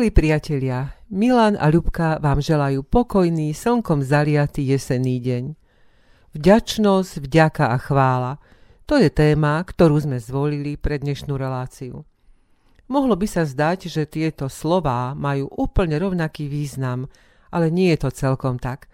Milí 0.00 0.16
priatelia, 0.16 0.96
Milan 1.12 1.60
a 1.60 1.68
Ľubka 1.68 2.24
vám 2.24 2.40
želajú 2.40 2.88
pokojný, 2.88 3.52
slnkom 3.52 4.00
zaliatý 4.00 4.64
jesenný 4.64 5.20
deň. 5.20 5.52
Vďačnosť, 6.32 7.20
vďaka 7.20 7.68
a 7.68 7.76
chvála. 7.76 8.32
To 8.88 8.96
je 8.96 9.12
téma, 9.12 9.60
ktorú 9.60 10.00
sme 10.00 10.16
zvolili 10.16 10.80
pre 10.80 10.96
dnešnú 10.96 11.36
reláciu. 11.36 12.08
Mohlo 12.88 13.12
by 13.12 13.28
sa 13.28 13.44
zdať, 13.44 13.92
že 13.92 14.08
tieto 14.08 14.48
slová 14.48 15.12
majú 15.12 15.52
úplne 15.52 16.00
rovnaký 16.00 16.48
význam, 16.48 17.04
ale 17.52 17.68
nie 17.68 17.92
je 17.92 18.00
to 18.00 18.16
celkom 18.16 18.56
tak. 18.56 18.88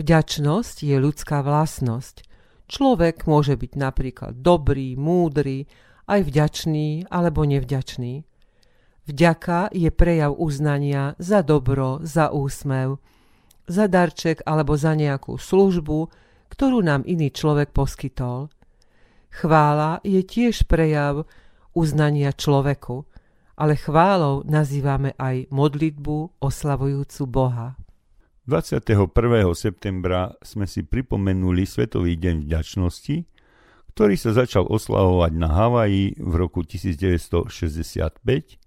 Vďačnosť 0.00 0.80
je 0.80 0.96
ľudská 0.96 1.44
vlastnosť. 1.44 2.24
Človek 2.72 3.28
môže 3.28 3.52
byť 3.52 3.72
napríklad 3.76 4.40
dobrý, 4.40 4.96
múdry, 4.96 5.68
aj 6.08 6.24
vďačný 6.24 7.12
alebo 7.12 7.44
nevďačný. 7.44 8.31
Vďaka 9.02 9.74
je 9.74 9.90
prejav 9.90 10.30
uznania 10.38 11.18
za 11.18 11.42
dobro, 11.42 11.98
za 12.06 12.30
úsmev, 12.30 13.02
za 13.66 13.90
darček 13.90 14.46
alebo 14.46 14.78
za 14.78 14.94
nejakú 14.94 15.42
službu, 15.42 16.06
ktorú 16.54 16.86
nám 16.86 17.02
iný 17.02 17.34
človek 17.34 17.74
poskytol. 17.74 18.46
Chvála 19.34 19.98
je 20.06 20.22
tiež 20.22 20.70
prejav 20.70 21.26
uznania 21.74 22.30
človeku, 22.30 23.02
ale 23.58 23.74
chválou 23.74 24.46
nazývame 24.46 25.18
aj 25.18 25.50
modlitbu 25.50 26.38
oslavujúcu 26.38 27.22
Boha. 27.26 27.74
21. 28.46 29.10
septembra 29.54 30.34
sme 30.42 30.66
si 30.70 30.86
pripomenuli 30.86 31.66
Svetový 31.66 32.14
deň 32.18 32.46
vďačnosti, 32.46 33.26
ktorý 33.94 34.14
sa 34.14 34.30
začal 34.34 34.66
oslavovať 34.70 35.32
na 35.34 35.48
Havaji 35.50 36.22
v 36.22 36.32
roku 36.38 36.62
1965 36.62 38.61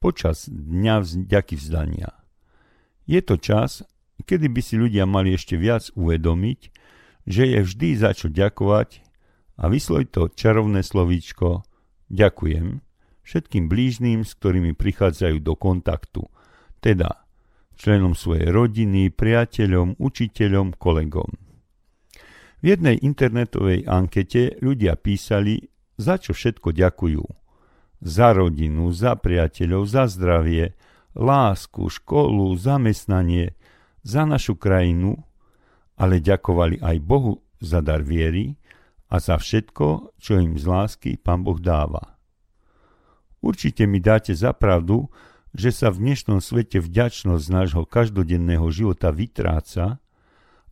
počas 0.00 0.48
Dňa 0.48 1.04
vďaky 1.04 1.54
vzdania. 1.60 2.10
Je 3.04 3.20
to 3.20 3.36
čas, 3.36 3.84
kedy 4.24 4.48
by 4.48 4.60
si 4.64 4.80
ľudia 4.80 5.04
mali 5.04 5.36
ešte 5.36 5.60
viac 5.60 5.92
uvedomiť, 5.92 6.60
že 7.28 7.44
je 7.44 7.60
vždy 7.60 7.88
za 8.00 8.16
čo 8.16 8.32
ďakovať 8.32 9.04
a 9.60 9.68
vysloj 9.68 10.08
to 10.08 10.32
čarovné 10.32 10.80
slovíčko 10.80 11.62
ďakujem 12.08 12.80
všetkým 13.20 13.70
blížným, 13.70 14.26
s 14.26 14.34
ktorými 14.34 14.74
prichádzajú 14.74 15.38
do 15.44 15.54
kontaktu, 15.54 16.26
teda 16.82 17.22
členom 17.78 18.18
svojej 18.18 18.50
rodiny, 18.50 19.14
priateľom, 19.14 20.00
učiteľom, 20.02 20.74
kolegom. 20.74 21.30
V 22.60 22.64
jednej 22.64 22.98
internetovej 22.98 23.86
ankete 23.86 24.58
ľudia 24.58 24.98
písali, 24.98 25.70
za 25.94 26.18
čo 26.18 26.34
všetko 26.34 26.74
ďakujú– 26.74 27.24
za 28.00 28.32
rodinu, 28.32 28.88
za 28.90 29.16
priateľov, 29.16 29.84
za 29.84 30.08
zdravie, 30.08 30.72
lásku, 31.14 31.88
školu, 31.88 32.56
zamestnanie, 32.56 33.54
za 34.00 34.24
našu 34.24 34.56
krajinu, 34.56 35.20
ale 36.00 36.24
ďakovali 36.24 36.80
aj 36.80 36.96
Bohu 37.04 37.44
za 37.60 37.84
dar 37.84 38.00
viery 38.00 38.56
a 39.12 39.20
za 39.20 39.36
všetko, 39.36 40.16
čo 40.16 40.40
im 40.40 40.56
z 40.56 40.64
lásky 40.64 41.10
Pán 41.20 41.44
Boh 41.44 41.60
dáva. 41.60 42.16
Určite 43.44 43.84
mi 43.84 44.00
dáte 44.00 44.32
za 44.32 44.56
pravdu, 44.56 45.12
že 45.52 45.74
sa 45.74 45.90
v 45.90 46.08
dnešnom 46.08 46.38
svete 46.40 46.78
vďačnosť 46.80 47.44
nášho 47.50 47.84
každodenného 47.84 48.64
života 48.72 49.10
vytráca 49.10 49.98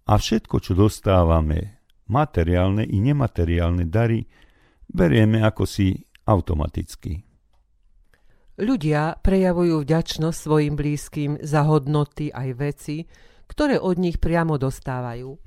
a 0.09 0.15
všetko, 0.17 0.57
čo 0.63 0.73
dostávame, 0.73 1.83
materiálne 2.09 2.87
i 2.87 2.97
nemateriálne 3.03 3.85
dary, 3.85 4.25
berieme 4.89 5.45
ako 5.45 5.69
si 5.69 6.08
automaticky. 6.29 7.25
Ľudia 8.59 9.23
prejavujú 9.25 9.87
vďačnosť 9.87 10.39
svojim 10.39 10.75
blízkym 10.77 11.41
za 11.41 11.65
hodnoty 11.65 12.29
aj 12.35 12.49
veci, 12.59 13.07
ktoré 13.49 13.81
od 13.81 13.97
nich 13.97 14.21
priamo 14.21 14.61
dostávajú. 14.61 15.39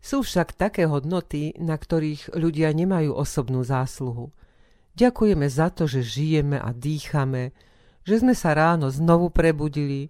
Sú 0.00 0.24
však 0.24 0.56
také 0.56 0.88
hodnoty, 0.88 1.52
na 1.60 1.76
ktorých 1.76 2.32
ľudia 2.32 2.72
nemajú 2.72 3.12
osobnú 3.12 3.60
zásluhu. 3.60 4.32
Ďakujeme 4.96 5.44
za 5.50 5.68
to, 5.68 5.84
že 5.84 6.00
žijeme 6.00 6.56
a 6.56 6.72
dýchame, 6.72 7.52
že 8.06 8.24
sme 8.24 8.32
sa 8.32 8.56
ráno 8.56 8.88
znovu 8.88 9.28
prebudili, 9.28 10.08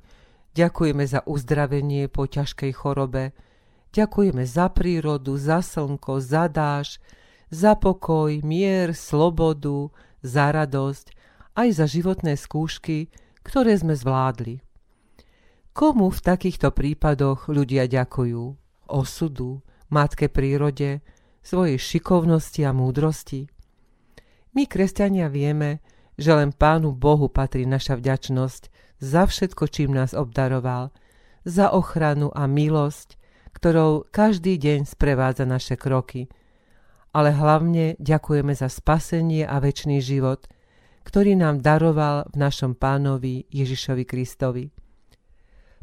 ďakujeme 0.55 1.05
za 1.09 1.27
uzdravenie 1.27 2.07
po 2.07 2.31
ťažkej 2.31 2.73
chorobe, 2.77 3.35
ďakujeme 3.91 4.47
za 4.47 4.71
prírodu, 4.71 5.35
za 5.35 5.65
slnko, 5.65 6.23
za 6.23 6.47
dáž, 6.47 7.03
za 7.51 7.75
pokoj, 7.75 8.41
mier, 8.47 8.95
slobodu, 8.95 9.91
za 10.23 10.55
radosť 10.55 11.13
aj 11.59 11.69
za 11.75 11.87
životné 11.91 12.39
skúšky, 12.39 13.11
ktoré 13.43 13.75
sme 13.75 13.99
zvládli. 13.99 14.63
Komu 15.75 16.11
v 16.11 16.21
takýchto 16.23 16.71
prípadoch 16.71 17.51
ľudia 17.51 17.91
ďakujú? 17.91 18.43
Osudu, 18.91 19.63
matke 19.91 20.31
prírode, 20.31 21.03
svojej 21.43 21.79
šikovnosti 21.79 22.63
a 22.67 22.71
múdrosti? 22.75 23.51
My, 24.55 24.67
kresťania, 24.67 25.31
vieme, 25.31 25.79
že 26.19 26.35
len 26.35 26.51
Pánu 26.51 26.91
Bohu 26.91 27.31
patrí 27.31 27.67
naša 27.67 27.99
vďačnosť 27.99 28.63
za 28.99 29.23
všetko, 29.27 29.65
čím 29.71 29.95
nás 29.95 30.11
obdaroval, 30.13 30.91
za 31.47 31.71
ochranu 31.71 32.35
a 32.35 32.45
milosť, 32.51 33.17
ktorou 33.55 34.11
každý 34.11 34.59
deň 34.59 34.87
sprevádza 34.87 35.47
naše 35.47 35.75
kroky– 35.75 36.27
ale 37.11 37.35
hlavne 37.35 37.99
ďakujeme 37.99 38.55
za 38.55 38.71
spasenie 38.71 39.43
a 39.43 39.59
väčší 39.59 39.99
život, 39.99 40.47
ktorý 41.03 41.35
nám 41.35 41.65
daroval 41.65 42.31
v 42.31 42.37
našom 42.39 42.79
pánovi 42.79 43.51
Ježišovi 43.51 44.05
Kristovi. 44.07 44.71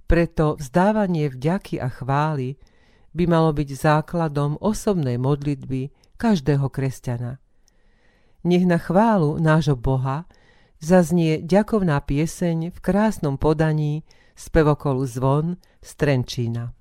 Preto 0.07 0.55
vzdávanie 0.55 1.27
vďaky 1.27 1.83
a 1.83 1.91
chvály 1.91 2.55
by 3.11 3.27
malo 3.27 3.51
byť 3.51 3.69
základom 3.75 4.55
osobnej 4.63 5.19
modlitby 5.19 5.91
každého 6.15 6.71
kresťana. 6.71 7.43
Nech 8.47 8.63
na 8.63 8.79
chválu 8.79 9.35
nášho 9.43 9.75
Boha 9.75 10.23
zaznie 10.79 11.43
ďakovná 11.43 11.99
pieseň 11.99 12.71
v 12.71 12.77
krásnom 12.79 13.35
podaní 13.35 14.07
spevokolu 14.37 15.03
zvon 15.03 15.59
z 15.83 15.89
Trenčína. 15.97 16.71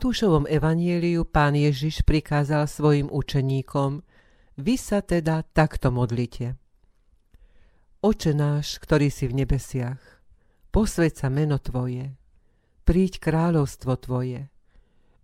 Matúšovom 0.00 0.48
evanieliu 0.48 1.28
pán 1.28 1.52
Ježiš 1.52 2.08
prikázal 2.08 2.64
svojim 2.64 3.12
učeníkom, 3.12 4.00
vy 4.56 4.74
sa 4.80 5.04
teda 5.04 5.44
takto 5.52 5.92
modlite. 5.92 6.56
Oče 8.00 8.32
náš, 8.32 8.80
ktorý 8.80 9.12
si 9.12 9.28
v 9.28 9.44
nebesiach, 9.44 10.00
posveď 10.72 11.12
sa 11.12 11.28
meno 11.28 11.60
Tvoje, 11.60 12.16
príď 12.88 13.20
kráľovstvo 13.20 13.92
Tvoje, 14.00 14.48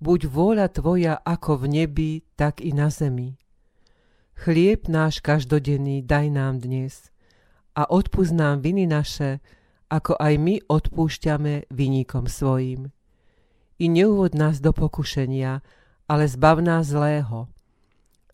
buď 0.04 0.20
vôľa 0.28 0.68
Tvoja 0.68 1.24
ako 1.24 1.64
v 1.64 1.80
nebi, 1.80 2.12
tak 2.36 2.60
i 2.60 2.76
na 2.76 2.92
zemi. 2.92 3.40
Chlieb 4.36 4.92
náš 4.92 5.24
každodenný 5.24 6.04
daj 6.04 6.28
nám 6.28 6.60
dnes 6.60 7.08
a 7.72 7.88
odpúsť 7.88 8.32
nám 8.36 8.60
viny 8.60 8.84
naše, 8.84 9.40
ako 9.88 10.20
aj 10.20 10.36
my 10.36 10.60
odpúšťame 10.68 11.72
vyníkom 11.72 12.28
svojim 12.28 12.92
i 13.78 13.86
neuvod 13.88 14.32
nás 14.32 14.60
do 14.60 14.72
pokušenia, 14.72 15.60
ale 16.08 16.24
zbav 16.28 16.62
nás 16.64 16.90
zlého. 16.90 17.48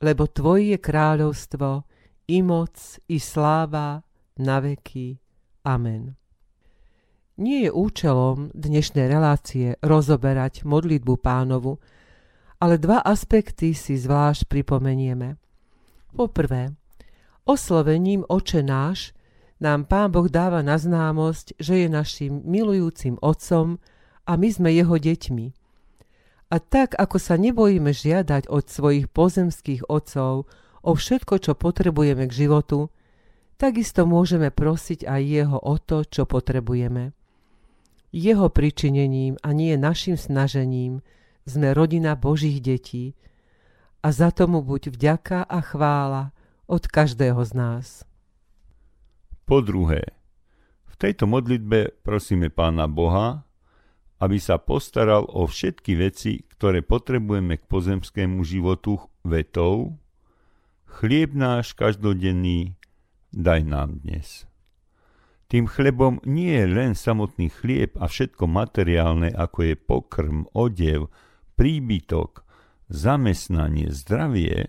Lebo 0.02 0.26
Tvoje 0.26 0.74
je 0.74 0.78
kráľovstvo, 0.78 1.86
i 2.30 2.38
moc, 2.42 2.74
i 3.08 3.18
sláva, 3.18 4.02
na 4.38 4.60
veky. 4.60 5.18
Amen. 5.62 6.16
Nie 7.38 7.68
je 7.68 7.70
účelom 7.72 8.52
dnešnej 8.54 9.08
relácie 9.08 9.74
rozoberať 9.82 10.68
modlitbu 10.68 11.14
pánovu, 11.18 11.80
ale 12.62 12.78
dva 12.78 13.02
aspekty 13.02 13.74
si 13.74 13.98
zvlášť 13.98 14.46
pripomenieme. 14.46 15.40
Poprvé, 16.12 16.76
oslovením 17.48 18.22
Oče 18.28 18.62
náš 18.62 19.16
nám 19.58 19.88
Pán 19.88 20.12
Boh 20.12 20.28
dáva 20.30 20.62
na 20.62 20.78
známosť, 20.78 21.58
že 21.58 21.86
je 21.86 21.88
našim 21.88 22.42
milujúcim 22.44 23.18
Otcom, 23.22 23.82
a 24.28 24.38
my 24.38 24.48
sme 24.48 24.70
jeho 24.70 24.96
deťmi. 24.98 25.46
A 26.52 26.56
tak, 26.60 26.92
ako 27.00 27.16
sa 27.16 27.40
nebojíme 27.40 27.90
žiadať 27.90 28.46
od 28.52 28.64
svojich 28.68 29.08
pozemských 29.08 29.88
otcov 29.88 30.44
o 30.84 30.92
všetko, 30.92 31.40
čo 31.40 31.52
potrebujeme 31.56 32.28
k 32.28 32.44
životu, 32.44 32.92
takisto 33.56 34.04
môžeme 34.04 34.52
prosiť 34.52 35.08
aj 35.08 35.20
jeho 35.22 35.58
o 35.58 35.74
to, 35.80 36.04
čo 36.04 36.28
potrebujeme. 36.28 37.16
Jeho 38.12 38.52
pričinením 38.52 39.40
a 39.40 39.56
nie 39.56 39.72
našim 39.80 40.20
snažením 40.20 41.00
sme 41.48 41.72
rodina 41.72 42.12
Božích 42.12 42.60
detí 42.60 43.16
a 44.04 44.12
za 44.12 44.28
tomu 44.28 44.60
buď 44.60 44.92
vďaka 44.92 45.48
a 45.48 45.58
chvála 45.64 46.36
od 46.68 46.84
každého 46.84 47.40
z 47.48 47.52
nás. 47.56 47.86
Po 49.48 49.64
druhé, 49.64 50.04
v 50.90 50.94
tejto 51.00 51.24
modlitbe 51.24 52.04
prosíme 52.04 52.52
Pána 52.52 52.84
Boha, 52.84 53.48
aby 54.22 54.38
sa 54.38 54.62
postaral 54.62 55.26
o 55.26 55.50
všetky 55.50 55.98
veci, 55.98 56.46
ktoré 56.46 56.86
potrebujeme 56.86 57.58
k 57.58 57.66
pozemskému 57.66 58.46
životu 58.46 59.02
vetou 59.26 59.98
Chlieb 60.92 61.32
náš 61.32 61.72
každodenný 61.72 62.76
daj 63.32 63.64
nám 63.64 64.04
dnes. 64.04 64.44
Tým 65.48 65.64
chlebom 65.64 66.20
nie 66.28 66.52
je 66.52 66.68
len 66.68 66.92
samotný 66.92 67.48
chlieb 67.48 67.96
a 67.96 68.06
všetko 68.08 68.44
materiálne, 68.44 69.32
ako 69.32 69.72
je 69.72 69.74
pokrm, 69.76 70.44
odev, 70.52 71.08
príbytok, 71.56 72.44
zamestnanie, 72.92 73.88
zdravie, 73.88 74.68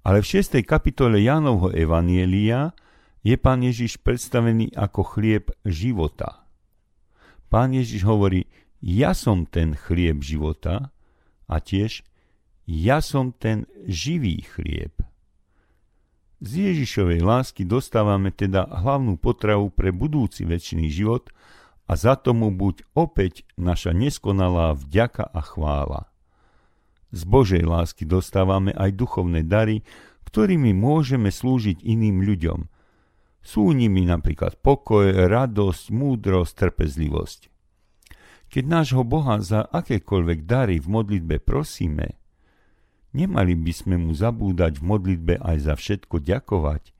ale 0.00 0.24
v 0.24 0.26
6. 0.40 0.62
kapitole 0.64 1.20
Jánovho 1.20 1.74
Evanielia 1.74 2.72
je 3.20 3.36
pán 3.36 3.60
Ježiš 3.60 4.00
predstavený 4.00 4.72
ako 4.72 5.04
chlieb 5.04 5.52
života. 5.66 6.39
Pán 7.50 7.74
Ježiš 7.74 8.06
hovorí, 8.06 8.46
ja 8.78 9.10
som 9.10 9.42
ten 9.42 9.74
chlieb 9.74 10.22
života 10.22 10.94
a 11.50 11.58
tiež 11.58 12.06
ja 12.70 13.02
som 13.02 13.34
ten 13.34 13.66
živý 13.90 14.46
chlieb. 14.46 14.94
Z 16.40 16.70
Ježišovej 16.72 17.20
lásky 17.20 17.66
dostávame 17.66 18.30
teda 18.30 18.64
hlavnú 18.64 19.18
potravu 19.18 19.68
pre 19.68 19.90
budúci 19.90 20.46
väčší 20.46 20.88
život 20.88 21.34
a 21.90 21.98
za 21.98 22.14
tomu 22.14 22.54
buď 22.54 22.86
opäť 22.94 23.42
naša 23.58 23.92
neskonalá 23.92 24.72
vďaka 24.78 25.26
a 25.26 25.40
chvála. 25.42 26.02
Z 27.10 27.26
Božej 27.26 27.66
lásky 27.66 28.06
dostávame 28.06 28.70
aj 28.78 28.94
duchovné 28.94 29.42
dary, 29.42 29.82
ktorými 30.30 30.70
môžeme 30.70 31.34
slúžiť 31.34 31.82
iným 31.82 32.22
ľuďom– 32.22 32.60
sú 33.40 33.72
nimi 33.72 34.04
napríklad 34.04 34.60
pokoj, 34.60 35.28
radosť, 35.28 35.84
múdrosť, 35.90 36.52
trpezlivosť. 36.56 37.40
Keď 38.50 38.64
nášho 38.66 39.06
Boha 39.06 39.38
za 39.40 39.62
akékoľvek 39.64 40.44
dary 40.44 40.82
v 40.82 40.90
modlitbe 40.90 41.38
prosíme, 41.38 42.18
nemali 43.14 43.54
by 43.54 43.72
sme 43.72 43.96
mu 43.96 44.10
zabúdať 44.10 44.82
v 44.82 44.84
modlitbe 44.86 45.34
aj 45.38 45.56
za 45.70 45.74
všetko 45.78 46.18
ďakovať, 46.18 46.90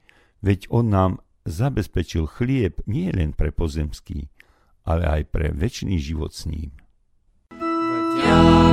veď 0.46 0.70
on 0.70 0.86
nám 0.88 1.12
zabezpečil 1.44 2.30
chlieb 2.30 2.78
nie 2.86 3.10
len 3.10 3.34
pre 3.34 3.50
pozemský, 3.50 4.30
ale 4.86 5.06
aj 5.06 5.22
pre 5.34 5.50
väčší 5.50 5.98
život 5.98 6.30
s 6.30 6.46
ním. 6.46 6.70
Vďaka 8.20 8.69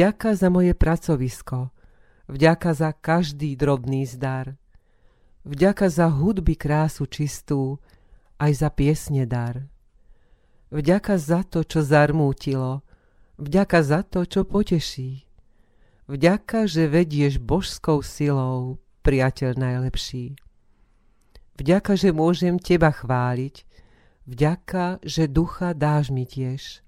Vďaka 0.00 0.32
za 0.32 0.48
moje 0.48 0.72
pracovisko, 0.72 1.76
vďaka 2.24 2.72
za 2.72 2.88
každý 2.96 3.52
drobný 3.52 4.08
zdar, 4.08 4.56
vďaka 5.44 5.92
za 5.92 6.08
hudby 6.08 6.56
krásu 6.56 7.04
čistú, 7.04 7.84
aj 8.40 8.64
za 8.64 8.72
piesne 8.72 9.28
dar. 9.28 9.68
Vďaka 10.72 11.20
za 11.20 11.44
to, 11.44 11.68
čo 11.68 11.84
zarmútilo, 11.84 12.80
vďaka 13.36 13.78
za 13.84 14.00
to, 14.00 14.24
čo 14.24 14.48
poteší. 14.48 15.28
Vďaka, 16.08 16.64
že 16.64 16.88
vedieš 16.88 17.36
božskou 17.36 18.00
silou, 18.00 18.80
priateľ 19.04 19.60
najlepší. 19.60 20.32
Vďaka, 21.60 22.00
že 22.00 22.16
môžem 22.16 22.56
teba 22.56 22.88
chváliť, 22.88 23.68
vďaka, 24.24 25.04
že 25.04 25.28
ducha 25.28 25.76
dáš 25.76 26.08
mi 26.08 26.24
tiež. 26.24 26.80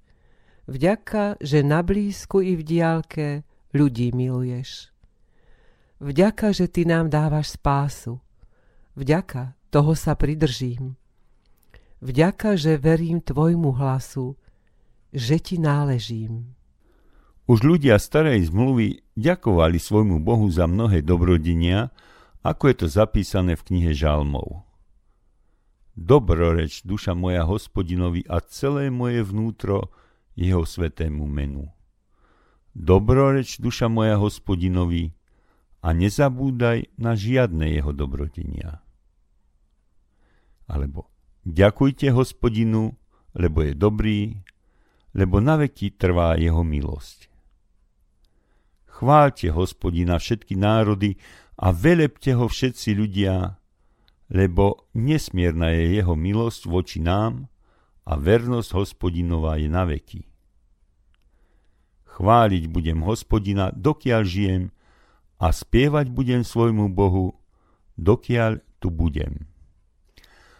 Vďaka, 0.70 1.42
že 1.42 1.66
na 1.66 1.82
blízku 1.82 2.38
i 2.38 2.54
v 2.54 2.62
diálke 2.62 3.26
ľudí 3.74 4.14
miluješ. 4.14 4.94
Vďaka, 6.02 6.50
že 6.54 6.66
ty 6.70 6.86
nám 6.86 7.10
dávaš 7.10 7.58
spásu. 7.58 8.18
Vďaka, 8.94 9.54
toho 9.70 9.94
sa 9.94 10.18
pridržím. 10.18 10.94
Vďaka, 12.02 12.58
že 12.58 12.78
verím 12.78 13.22
tvojmu 13.22 13.78
hlasu, 13.78 14.34
že 15.14 15.38
ti 15.38 15.62
náležím. 15.62 16.54
Už 17.46 17.62
ľudia 17.62 17.98
starej 17.98 18.50
zmluvy 18.50 19.02
ďakovali 19.18 19.78
svojmu 19.78 20.22
Bohu 20.22 20.46
za 20.50 20.66
mnohé 20.66 21.02
dobrodenia, 21.02 21.94
ako 22.42 22.70
je 22.70 22.76
to 22.82 22.86
zapísané 22.90 23.54
v 23.54 23.66
knihe 23.66 23.90
Žalmov. 23.94 24.66
Dobroreč, 25.94 26.82
duša 26.82 27.14
moja 27.14 27.46
hospodinovi 27.46 28.26
a 28.26 28.42
celé 28.42 28.90
moje 28.90 29.22
vnútro, 29.22 29.94
jeho 30.36 30.64
svetému 30.64 31.28
menu. 31.28 31.68
Dobroreč 32.72 33.60
duša 33.60 33.92
moja 33.92 34.16
hospodinovi 34.16 35.12
a 35.84 35.92
nezabúdaj 35.92 36.96
na 36.96 37.12
žiadne 37.12 37.68
jeho 37.68 37.92
dobrodenia. 37.92 38.80
Alebo 40.64 41.12
ďakujte 41.44 42.08
hospodinu, 42.16 42.96
lebo 43.36 43.60
je 43.60 43.72
dobrý, 43.76 44.20
lebo 45.12 45.44
na 45.44 45.60
veky 45.60 46.00
trvá 46.00 46.40
jeho 46.40 46.64
milosť. 46.64 47.28
Chváľte 48.88 49.52
hospodina 49.52 50.16
všetky 50.16 50.56
národy 50.56 51.20
a 51.60 51.74
velepte 51.76 52.32
ho 52.32 52.48
všetci 52.48 52.96
ľudia, 52.96 53.60
lebo 54.32 54.88
nesmierna 54.96 55.76
je 55.76 56.00
jeho 56.00 56.16
milosť 56.16 56.62
voči 56.64 57.04
nám 57.04 57.51
a 58.02 58.12
vernosť 58.18 58.70
hospodinová 58.74 59.58
je 59.62 59.68
na 59.70 59.86
veky. 59.86 60.26
Chváliť 62.12 62.68
budem 62.68 63.00
hospodina, 63.06 63.72
dokiaľ 63.72 64.22
žijem 64.26 64.62
a 65.40 65.48
spievať 65.50 66.12
budem 66.12 66.44
svojmu 66.44 66.92
Bohu, 66.92 67.34
dokiaľ 67.96 68.60
tu 68.82 68.92
budem. 68.92 69.48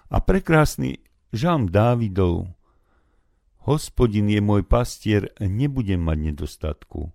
A 0.09 0.21
prekrásny 0.21 1.03
žalm 1.33 1.69
Dávidov. 1.69 2.53
Hospodin 3.63 4.27
je 4.27 4.43
môj 4.43 4.67
pastier, 4.67 5.31
nebudem 5.39 6.03
mať 6.03 6.19
nedostatku. 6.33 7.15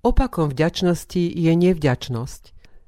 Opakom 0.00 0.48
vďačnosti 0.48 1.20
je 1.20 1.52
nevďačnosť. 1.52 2.42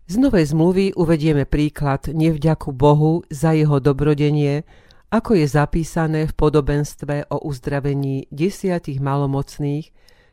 Z 0.08 0.14
novej 0.16 0.48
zmluvy 0.48 0.96
uvedieme 0.96 1.44
príklad 1.44 2.08
nevďaku 2.08 2.72
Bohu 2.72 3.20
za 3.28 3.52
jeho 3.52 3.84
dobrodenie, 3.84 4.64
ako 5.12 5.36
je 5.36 5.44
zapísané 5.44 6.24
v 6.24 6.32
podobenstve 6.32 7.28
o 7.28 7.36
uzdravení 7.44 8.32
desiatich 8.32 8.96
malomocných 9.04 9.86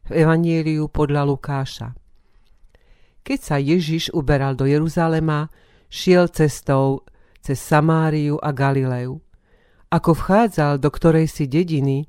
v 0.08 0.12
Evanieliu 0.16 0.88
podľa 0.88 1.28
Lukáša. 1.28 2.00
Keď 3.28 3.40
sa 3.44 3.60
Ježiš 3.60 4.16
uberal 4.16 4.56
do 4.56 4.64
Jeruzalema, 4.64 5.52
šiel 5.92 6.32
cestou 6.32 7.04
cez 7.44 7.60
Samáriu 7.60 8.40
a 8.40 8.56
Galileu. 8.56 9.20
Ako 9.92 10.16
vchádzal 10.16 10.80
do 10.80 10.88
ktorej 10.88 11.28
si 11.28 11.44
dediny, 11.44 12.08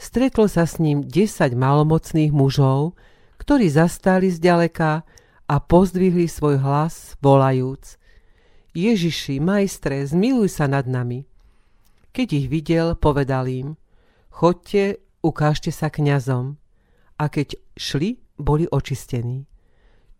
stretlo 0.00 0.48
sa 0.48 0.64
s 0.64 0.80
ním 0.80 1.04
desať 1.04 1.52
malomocných 1.52 2.32
mužov, 2.32 2.96
ktorí 3.48 3.72
zastali 3.72 4.28
zďaleka 4.28 5.08
a 5.48 5.56
pozdvihli 5.56 6.28
svoj 6.28 6.60
hlas, 6.60 7.16
volajúc 7.24 7.96
Ježiši, 8.76 9.40
majstre, 9.40 10.04
zmiluj 10.04 10.52
sa 10.52 10.68
nad 10.68 10.84
nami. 10.84 11.24
Keď 12.12 12.28
ich 12.28 12.46
videl, 12.52 12.92
povedal 12.92 13.48
im 13.48 13.80
Chodte, 14.28 15.00
ukážte 15.24 15.72
sa 15.72 15.88
kňazom. 15.88 16.60
A 17.16 17.32
keď 17.32 17.56
šli, 17.72 18.20
boli 18.36 18.68
očistení. 18.68 19.48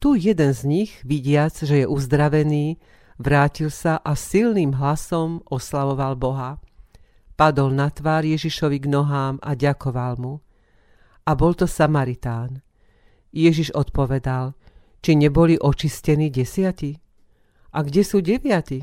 Tu 0.00 0.24
jeden 0.24 0.56
z 0.56 0.64
nich, 0.64 0.96
vidiac, 1.04 1.52
že 1.52 1.84
je 1.84 1.86
uzdravený, 1.86 2.80
vrátil 3.20 3.68
sa 3.68 4.00
a 4.00 4.16
silným 4.16 4.72
hlasom 4.72 5.44
oslavoval 5.52 6.16
Boha. 6.16 6.56
Padol 7.36 7.76
na 7.76 7.92
tvár 7.92 8.24
Ježišovi 8.24 8.80
k 8.80 8.86
nohám 8.88 9.36
a 9.44 9.52
ďakoval 9.52 10.16
mu. 10.16 10.40
A 11.28 11.36
bol 11.36 11.52
to 11.52 11.68
Samaritán. 11.68 12.64
Ježiš 13.32 13.76
odpovedal, 13.76 14.56
či 15.04 15.14
neboli 15.14 15.54
očistení 15.60 16.32
desiati? 16.32 16.96
A 17.74 17.84
kde 17.84 18.02
sú 18.02 18.24
deviati? 18.24 18.80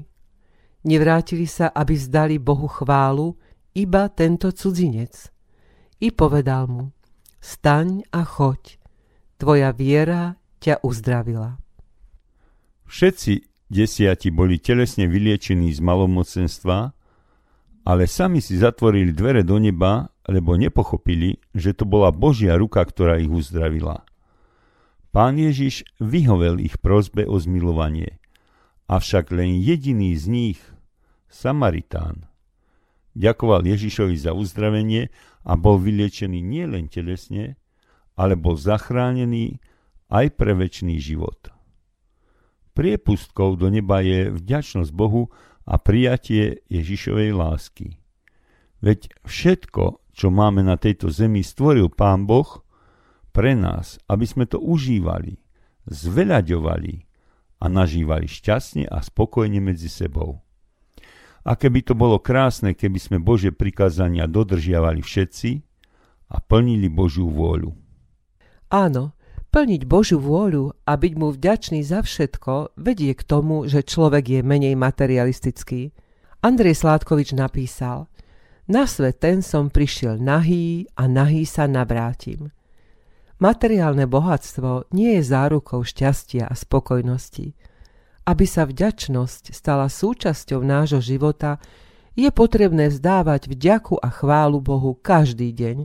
Nevrátili 0.86 1.50
sa, 1.50 1.74
aby 1.74 1.98
vzdali 1.98 2.38
Bohu 2.38 2.70
chválu, 2.70 3.34
iba 3.74 4.08
tento 4.14 4.54
cudzinec. 4.54 5.34
I 6.00 6.14
povedal 6.14 6.70
mu, 6.70 6.84
staň 7.42 8.06
a 8.14 8.22
choď, 8.22 8.78
tvoja 9.42 9.74
viera 9.74 10.38
ťa 10.62 10.86
uzdravila. 10.86 11.58
Všetci 12.86 13.34
desiati 13.68 14.30
boli 14.30 14.62
telesne 14.62 15.10
vyliečení 15.10 15.74
z 15.74 15.82
malomocenstva, 15.82 16.94
ale 17.86 18.04
sami 18.06 18.42
si 18.42 18.58
zatvorili 18.58 19.14
dvere 19.14 19.42
do 19.42 19.58
neba, 19.58 20.10
lebo 20.30 20.58
nepochopili, 20.58 21.38
že 21.54 21.74
to 21.78 21.86
bola 21.86 22.10
Božia 22.14 22.58
ruka, 22.58 22.82
ktorá 22.82 23.18
ich 23.18 23.30
uzdravila. 23.30 24.06
Pán 25.16 25.40
Ježiš 25.40 25.88
vyhovel 26.04 26.60
ich 26.60 26.76
prozbe 26.84 27.24
o 27.24 27.40
zmilovanie, 27.40 28.20
avšak 28.92 29.32
len 29.32 29.64
jediný 29.64 30.12
z 30.12 30.28
nich, 30.28 30.60
Samaritán, 31.32 32.28
ďakoval 33.16 33.64
Ježišovi 33.64 34.20
za 34.20 34.36
uzdravenie 34.36 35.08
a 35.48 35.56
bol 35.56 35.80
vyliečený 35.80 36.44
nielen 36.44 36.92
telesne, 36.92 37.56
ale 38.20 38.36
bol 38.36 38.60
zachránený 38.60 39.64
aj 40.12 40.36
pre 40.36 40.52
väčší 40.52 41.00
život. 41.00 41.48
Priepustkou 42.76 43.56
do 43.56 43.72
neba 43.72 44.04
je 44.04 44.36
vďačnosť 44.36 44.92
Bohu 44.92 45.32
a 45.64 45.80
prijatie 45.80 46.60
Ježišovej 46.68 47.32
lásky. 47.32 47.96
Veď 48.84 49.16
všetko, 49.24 50.12
čo 50.12 50.28
máme 50.28 50.60
na 50.60 50.76
tejto 50.76 51.08
zemi, 51.08 51.40
stvoril 51.40 51.88
Pán 51.88 52.28
Boh 52.28 52.65
pre 53.36 53.52
nás, 53.52 54.00
aby 54.08 54.24
sme 54.24 54.48
to 54.48 54.64
užívali, 54.64 55.36
zveľaďovali 55.92 57.04
a 57.60 57.66
nažívali 57.68 58.32
šťastne 58.32 58.88
a 58.88 59.04
spokojne 59.04 59.60
medzi 59.60 59.92
sebou. 59.92 60.40
A 61.44 61.60
keby 61.60 61.84
to 61.84 61.94
bolo 61.94 62.18
krásne, 62.18 62.72
keby 62.72 62.98
sme 62.98 63.18
Bože 63.20 63.52
prikázania 63.52 64.26
dodržiavali 64.26 65.04
všetci 65.04 65.52
a 66.32 66.42
plnili 66.42 66.88
Božiu 66.90 67.30
vôľu. 67.30 67.76
Áno, 68.74 69.14
plniť 69.54 69.82
Božiu 69.86 70.18
vôľu 70.18 70.74
a 70.88 70.98
byť 70.98 71.14
mu 71.20 71.30
vďačný 71.30 71.86
za 71.86 72.02
všetko 72.02 72.80
vedie 72.82 73.14
k 73.14 73.22
tomu, 73.22 73.70
že 73.70 73.86
človek 73.86 74.26
je 74.26 74.42
menej 74.42 74.74
materialistický. 74.74 75.94
Andrej 76.42 76.82
Sládkovič 76.82 77.38
napísal 77.38 78.10
Na 78.66 78.90
svet 78.90 79.22
ten 79.22 79.46
som 79.46 79.70
prišiel 79.70 80.18
nahý 80.18 80.90
a 80.98 81.06
nahý 81.06 81.46
sa 81.46 81.70
navrátim. 81.70 82.50
Materiálne 83.36 84.08
bohatstvo 84.08 84.96
nie 84.96 85.20
je 85.20 85.28
zárukou 85.28 85.84
šťastia 85.84 86.48
a 86.48 86.56
spokojnosti. 86.56 87.52
Aby 88.24 88.46
sa 88.48 88.64
vďačnosť 88.64 89.52
stala 89.52 89.92
súčasťou 89.92 90.64
nášho 90.64 91.04
života, 91.04 91.60
je 92.16 92.32
potrebné 92.32 92.88
vzdávať 92.88 93.52
vďaku 93.52 94.00
a 94.00 94.08
chválu 94.08 94.64
Bohu 94.64 94.96
každý 94.96 95.52
deň. 95.52 95.84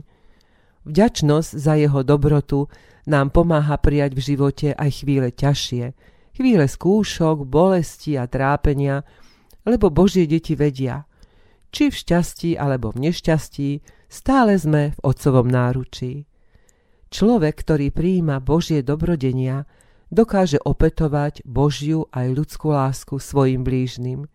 Vďačnosť 0.87 1.51
za 1.51 1.75
jeho 1.75 2.07
dobrotu 2.07 2.71
nám 3.03 3.35
pomáha 3.35 3.75
prijať 3.75 4.15
v 4.15 4.21
živote 4.31 4.67
aj 4.71 5.03
chvíle 5.03 5.29
ťažšie, 5.35 5.91
chvíle 6.31 6.65
skúšok, 6.71 7.43
bolesti 7.43 8.15
a 8.15 8.31
trápenia, 8.31 9.03
lebo 9.67 9.91
Božie 9.91 10.23
deti 10.23 10.55
vedia, 10.55 11.03
či 11.75 11.91
v 11.91 11.99
šťastí 11.99 12.55
alebo 12.55 12.95
v 12.95 13.11
nešťastí, 13.11 13.69
stále 14.07 14.55
sme 14.55 14.95
v 14.95 14.99
Otcovom 15.03 15.51
náručí. 15.51 16.30
Človek, 17.11 17.67
ktorý 17.67 17.91
prijíma 17.91 18.39
Božie 18.39 18.79
dobrodenia, 18.79 19.67
dokáže 20.07 20.63
opetovať 20.63 21.43
Božiu 21.43 22.07
aj 22.15 22.27
ľudskú 22.31 22.71
lásku 22.71 23.19
svojim 23.19 23.67
blížnym. 23.67 24.31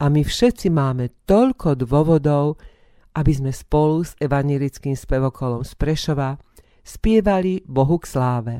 A 0.00 0.08
my 0.08 0.24
všetci 0.24 0.72
máme 0.72 1.12
toľko 1.28 1.84
dôvodov, 1.84 2.56
aby 3.12 3.32
sme 3.36 3.52
spolu 3.52 4.08
s 4.08 4.16
evanilickým 4.16 4.96
spevokolom 4.96 5.68
z 5.68 5.72
Prešova 5.76 6.40
spievali 6.80 7.60
Bohu 7.68 8.00
k 8.00 8.08
sláve. 8.08 8.54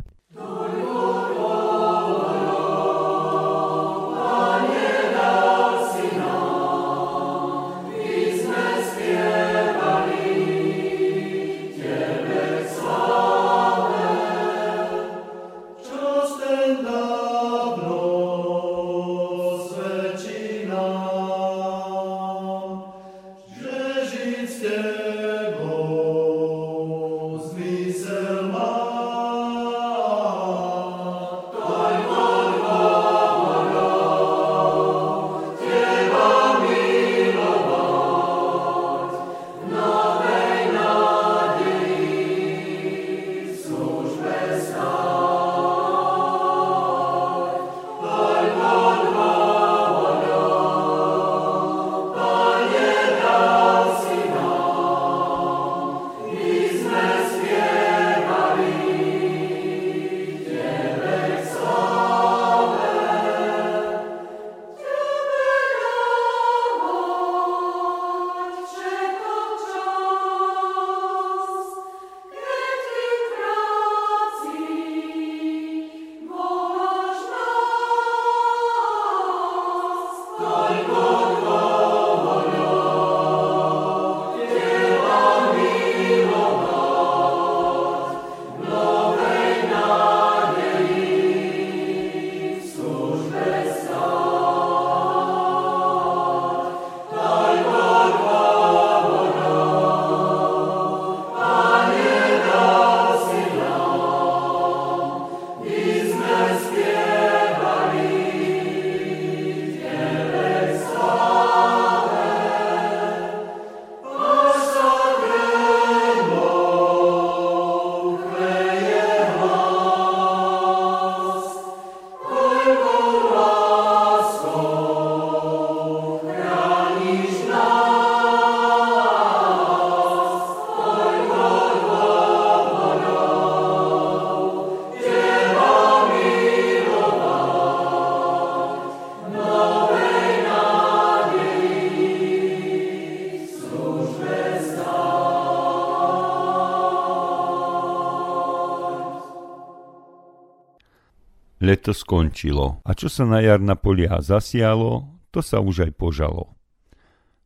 Leto 151.63 151.95
skončilo 151.95 152.83
a 152.83 152.91
čo 152.91 153.07
sa 153.07 153.23
na 153.23 153.39
jar 153.39 153.63
na 153.63 153.79
poliach 153.79 154.27
zasialo, 154.27 155.07
to 155.31 155.39
sa 155.39 155.63
už 155.63 155.87
aj 155.87 155.93
požalo. 155.95 156.59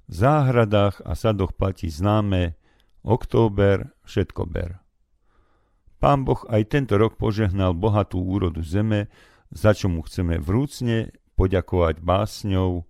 V 0.08 0.24
záhradách 0.24 1.04
a 1.04 1.12
sadoch 1.12 1.52
platí 1.52 1.92
známe 1.92 2.56
október, 3.04 3.92
všetko 4.08 4.48
ber. 4.48 4.80
Pán 6.00 6.24
Boh 6.24 6.40
aj 6.48 6.64
tento 6.64 6.96
rok 6.96 7.20
požehnal 7.20 7.76
bohatú 7.76 8.16
úrodu 8.24 8.64
zeme, 8.64 9.12
za 9.52 9.76
čo 9.76 9.92
mu 9.92 10.00
chceme 10.00 10.40
vrúcne 10.40 11.12
poďakovať 11.36 12.00
básňou 12.00 12.88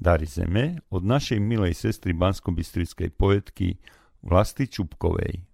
Dary 0.00 0.24
zeme 0.24 0.80
od 0.88 1.04
našej 1.04 1.44
milej 1.44 1.76
sestry 1.76 2.16
banskobistrickej 2.16 3.12
poetky 3.12 3.76
Vlasty 4.24 4.64
Čupkovej. 4.64 5.44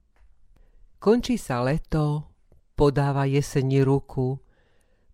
Končí 1.03 1.35
sa 1.35 1.67
leto, 1.67 2.31
podáva 2.79 3.27
jeseni 3.27 3.83
ruku, 3.83 4.39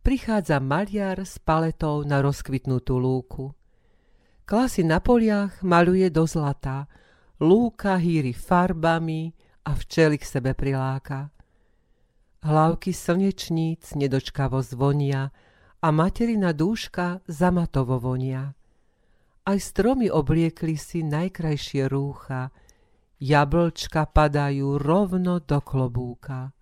prichádza 0.07 0.63
maliar 0.63 1.27
s 1.27 1.43
paletou 1.43 2.07
na 2.07 2.23
rozkvitnutú 2.23 2.95
lúku. 2.95 3.51
Klasy 4.47 4.87
na 4.87 5.03
poliach 5.03 5.67
maluje 5.67 6.07
do 6.15 6.31
zlata, 6.31 6.87
lúka 7.43 7.99
hýri 7.99 8.31
farbami 8.31 9.35
a 9.67 9.75
včely 9.75 10.15
k 10.15 10.23
sebe 10.23 10.55
priláka. 10.55 11.35
Hlavky 12.47 12.95
slnečníc 12.95 13.99
nedočkavo 13.99 14.63
zvonia 14.63 15.35
a 15.83 15.89
materina 15.91 16.55
dúška 16.55 17.27
zamatovo 17.27 17.99
vonia. 17.99 18.55
Aj 19.43 19.59
stromy 19.59 20.07
obliekli 20.07 20.79
si 20.79 21.03
najkrajšie 21.03 21.91
rúcha, 21.91 22.55
jablčka 23.19 24.07
padajú 24.07 24.79
rovno 24.79 25.43
do 25.43 25.59
klobúka. 25.59 26.56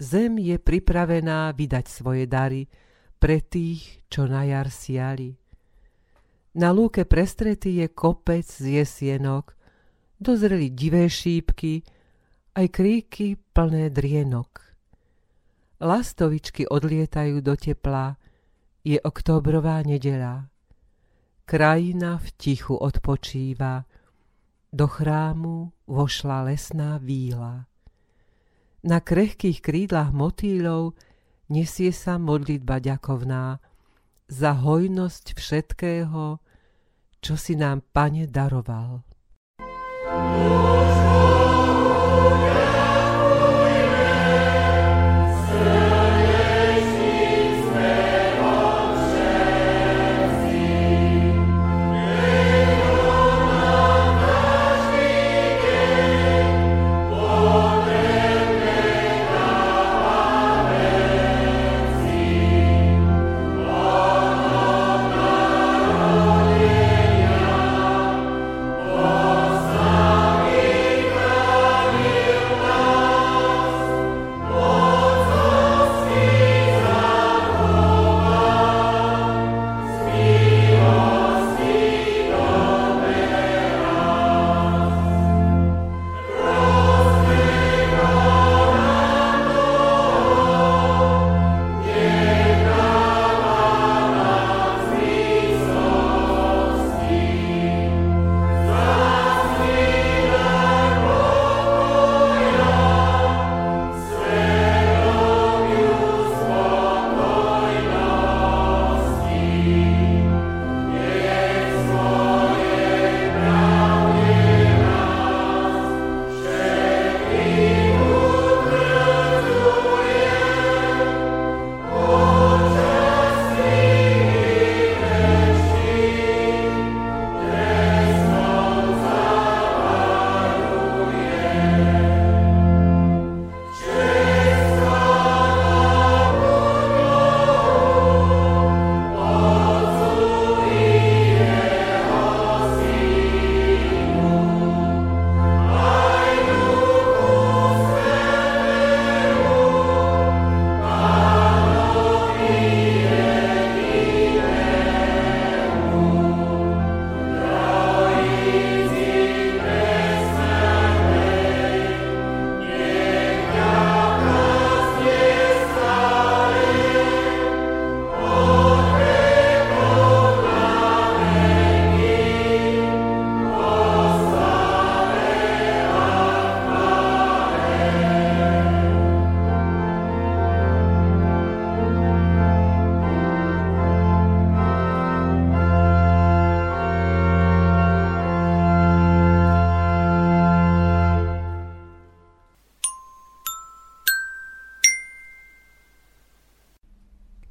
Zem 0.00 0.40
je 0.40 0.56
pripravená 0.56 1.52
vydať 1.52 1.84
svoje 1.84 2.24
dary 2.24 2.64
pre 3.20 3.44
tých, 3.44 4.00
čo 4.08 4.24
na 4.24 4.48
jar 4.48 4.72
siali. 4.72 5.36
Na 6.56 6.72
lúke 6.72 7.04
prestretý 7.04 7.84
je 7.84 7.92
kopec 7.92 8.48
z 8.48 8.80
jesienok, 8.80 9.54
dozreli 10.16 10.72
divé 10.72 11.04
šípky, 11.06 11.84
aj 12.56 12.66
kríky 12.72 13.36
plné 13.36 13.92
drienok. 13.92 14.72
Lastovičky 15.84 16.64
odlietajú 16.66 17.44
do 17.44 17.54
tepla, 17.54 18.16
je 18.80 18.96
oktobrová 18.98 19.84
nedela. 19.84 20.48
Krajina 21.44 22.16
v 22.16 22.26
tichu 22.40 22.72
odpočíva, 22.72 23.84
do 24.72 24.86
chrámu 24.88 25.72
vošla 25.86 26.48
lesná 26.48 26.96
víla. 26.96 27.69
Na 28.80 29.04
krehkých 29.04 29.60
krídlach 29.60 30.08
motýlov 30.08 30.96
nesie 31.52 31.92
sa 31.92 32.16
modlitba 32.16 32.80
ďakovná 32.80 33.60
za 34.30 34.56
hojnosť 34.56 35.36
všetkého, 35.36 36.40
čo 37.20 37.34
si 37.36 37.60
nám 37.60 37.84
Pane 37.92 38.24
daroval. 38.24 39.04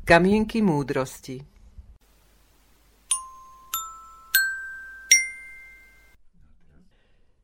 Kamienky 0.10 0.66
múdrosti 0.66 1.46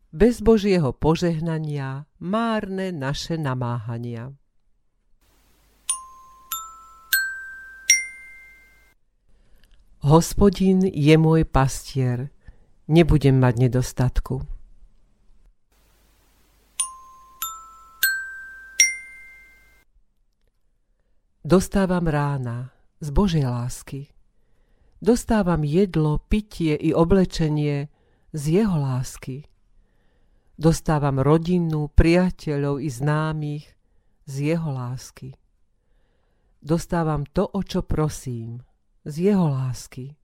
Bez 0.10 0.42
Božieho 0.42 0.90
požehnania 0.90 2.10
márne 2.18 2.90
naše 2.90 3.38
namáhania. 3.38 4.34
Hospodin 10.02 10.90
je 10.90 11.16
môj 11.22 11.46
pastier, 11.46 12.34
nebudem 12.90 13.38
mať 13.38 13.70
nedostatku. 13.70 14.55
Dostávam 21.46 22.10
rána 22.10 22.74
z 22.98 23.14
Božej 23.14 23.46
lásky. 23.46 24.10
Dostávam 24.98 25.62
jedlo, 25.62 26.18
pitie 26.26 26.74
i 26.74 26.90
oblečenie 26.90 27.86
z 28.34 28.44
Jeho 28.50 28.82
lásky. 28.82 29.46
Dostávam 30.58 31.22
rodinu, 31.22 31.94
priateľov 31.94 32.82
i 32.82 32.90
známych 32.90 33.78
z 34.26 34.34
Jeho 34.42 34.74
lásky. 34.74 35.38
Dostávam 36.66 37.30
to, 37.30 37.46
o 37.46 37.62
čo 37.62 37.86
prosím, 37.86 38.66
z 39.06 39.30
Jeho 39.30 39.46
lásky. 39.46 40.18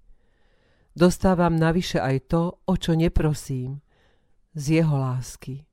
Dostávam 0.97 1.53
navyše 1.53 2.01
aj 2.01 2.33
to, 2.33 2.65
o 2.65 2.73
čo 2.73 2.97
neprosím, 2.97 3.77
z 4.57 4.81
Jeho 4.81 4.97
lásky. 4.97 5.69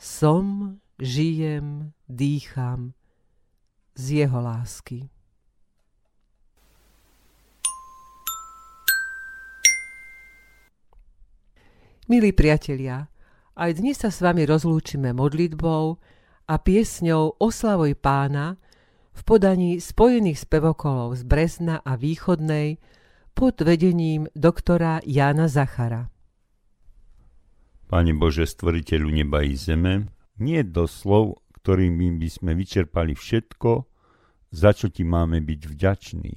Som, 0.00 0.80
žijem, 0.96 1.92
dýcham, 2.08 2.96
z 3.96 4.24
jeho 4.24 4.38
lásky. 4.40 5.08
Milí 12.10 12.34
priatelia, 12.34 13.08
aj 13.56 13.78
dnes 13.78 13.96
sa 14.00 14.10
s 14.10 14.20
vami 14.20 14.44
rozlúčime 14.44 15.14
modlitbou 15.16 15.96
a 16.48 16.54
piesňou 16.58 17.40
Oslavuj 17.40 17.96
pána 17.96 18.58
v 19.12 19.20
podaní 19.28 19.70
spojených 19.78 20.44
spevokolov 20.44 21.20
z 21.20 21.22
Brezna 21.28 21.76
a 21.84 21.96
Východnej 21.96 22.80
pod 23.32 23.60
vedením 23.60 24.28
doktora 24.32 25.00
Jána 25.04 25.48
Zachara. 25.48 26.08
Pane 27.92 28.12
Bože, 28.16 28.48
stvoriteľu 28.48 29.08
neba 29.12 29.44
i 29.44 29.52
zeme, 29.52 30.08
nie 30.40 30.64
do 30.64 30.88
slov 30.88 31.41
ktorými 31.62 32.18
by 32.18 32.28
sme 32.28 32.52
vyčerpali 32.58 33.14
všetko, 33.14 33.86
za 34.50 34.74
čo 34.74 34.90
ti 34.90 35.06
máme 35.06 35.38
byť 35.38 35.60
vďační. 35.70 36.34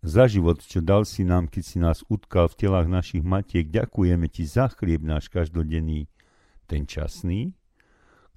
Za 0.00 0.30
život, 0.30 0.64
čo 0.64 0.80
dal 0.80 1.04
si 1.04 1.28
nám, 1.28 1.52
keď 1.52 1.62
si 1.62 1.76
nás 1.76 2.00
utkal 2.08 2.48
v 2.48 2.56
telách 2.56 2.88
našich 2.88 3.20
matiek, 3.20 3.68
ďakujeme 3.68 4.32
ti 4.32 4.48
za 4.48 4.72
chlieb 4.72 5.04
náš 5.04 5.28
každodenný, 5.28 6.08
ten 6.64 6.88
časný, 6.88 7.52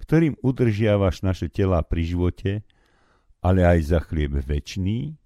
ktorým 0.02 0.36
udržiavaš 0.44 1.24
naše 1.24 1.48
tela 1.48 1.80
pri 1.80 2.02
živote, 2.04 2.52
ale 3.40 3.64
aj 3.64 3.78
za 3.96 4.00
chlieb 4.02 4.36
väčší, 4.36 5.16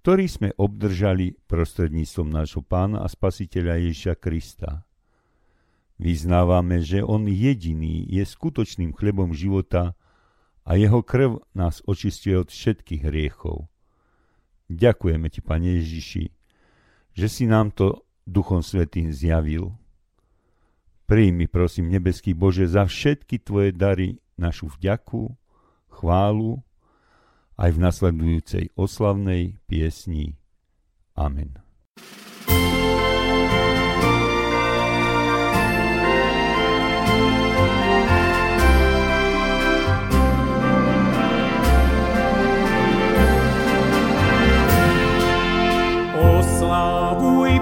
ktorý 0.00 0.24
sme 0.26 0.48
obdržali 0.56 1.36
prostredníctvom 1.48 2.28
nášho 2.32 2.64
pána 2.64 3.04
a 3.04 3.08
spasiteľa 3.08 3.80
Ježiša 3.84 4.14
Krista. 4.16 4.89
Vyznávame, 6.00 6.80
že 6.80 7.04
On 7.04 7.28
jediný 7.28 8.08
je 8.08 8.24
skutočným 8.24 8.96
chlebom 8.96 9.36
života 9.36 9.92
a 10.64 10.80
Jeho 10.80 11.04
krv 11.04 11.44
nás 11.52 11.84
očistuje 11.84 12.40
od 12.40 12.48
všetkých 12.48 13.04
hriechov. 13.04 13.68
Ďakujeme 14.72 15.28
Ti, 15.28 15.44
Pane 15.44 15.76
Ježiši, 15.76 16.24
že 17.12 17.26
si 17.28 17.44
nám 17.44 17.76
to 17.76 18.00
Duchom 18.24 18.64
Svetým 18.64 19.12
zjavil. 19.12 19.76
Príjmi, 21.04 21.44
prosím, 21.52 21.92
nebeský 21.92 22.32
Bože, 22.32 22.64
za 22.64 22.88
všetky 22.88 23.36
Tvoje 23.44 23.76
dary 23.76 24.16
našu 24.40 24.72
vďaku, 24.72 25.36
chválu 25.92 26.64
aj 27.60 27.76
v 27.76 27.78
nasledujúcej 27.82 28.64
oslavnej 28.72 29.60
piesni. 29.68 30.40
Amen. 31.12 31.60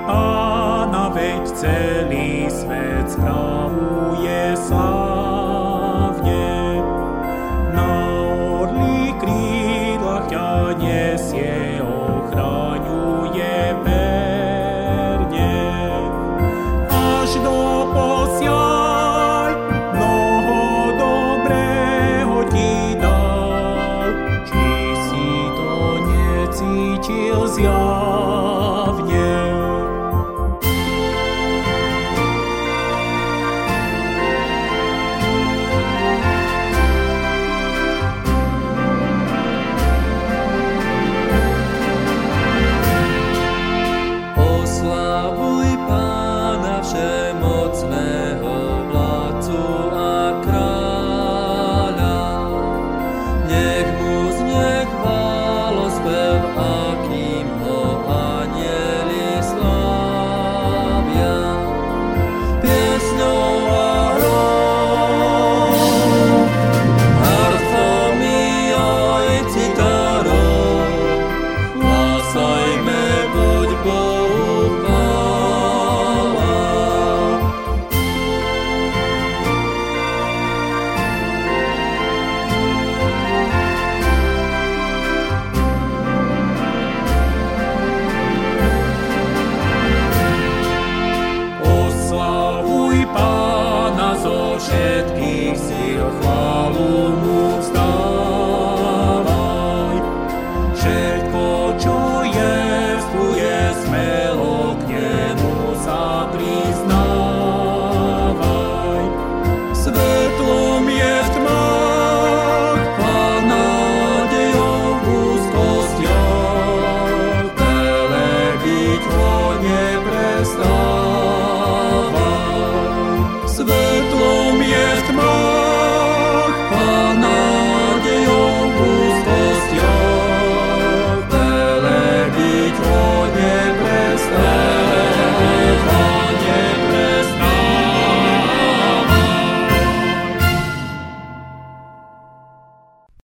Oslavuj 0.09 0.49
Pána, 0.89 1.09
veď 1.13 1.45
celý 1.53 2.18